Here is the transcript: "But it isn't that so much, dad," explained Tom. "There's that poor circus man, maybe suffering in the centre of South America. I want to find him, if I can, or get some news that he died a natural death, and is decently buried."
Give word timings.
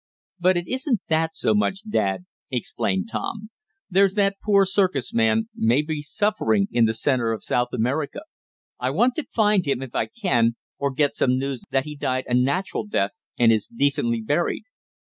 "But 0.39 0.57
it 0.57 0.67
isn't 0.67 1.01
that 1.09 1.35
so 1.37 1.53
much, 1.53 1.87
dad," 1.87 2.25
explained 2.49 3.09
Tom. 3.11 3.51
"There's 3.87 4.15
that 4.15 4.37
poor 4.43 4.65
circus 4.65 5.13
man, 5.13 5.47
maybe 5.53 6.01
suffering 6.01 6.67
in 6.71 6.85
the 6.85 6.95
centre 6.95 7.31
of 7.31 7.43
South 7.43 7.67
America. 7.71 8.21
I 8.79 8.89
want 8.89 9.13
to 9.17 9.27
find 9.31 9.63
him, 9.67 9.83
if 9.83 9.93
I 9.93 10.07
can, 10.07 10.55
or 10.79 10.89
get 10.89 11.13
some 11.13 11.37
news 11.37 11.65
that 11.69 11.85
he 11.85 11.95
died 11.95 12.23
a 12.25 12.33
natural 12.33 12.87
death, 12.87 13.11
and 13.37 13.51
is 13.53 13.67
decently 13.67 14.23
buried." 14.23 14.63